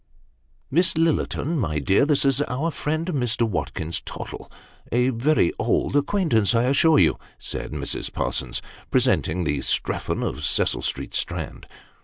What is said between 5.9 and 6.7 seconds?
acquaintance I